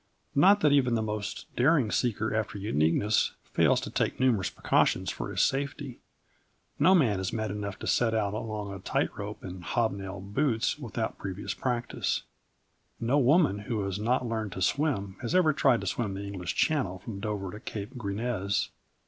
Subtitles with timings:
[0.33, 5.29] Not that even the most daring seeker after uniqueness fails to take numerous precautions for
[5.29, 5.99] his safety.
[6.79, 10.79] No man is mad enough to set out along a tight rope in hobnailed boots
[10.79, 12.23] with out previous practice.
[12.99, 16.55] No woman who has not learned to swim has ever tried to swim the English
[16.55, 18.69] Channel from Dover to Cape Grisnez.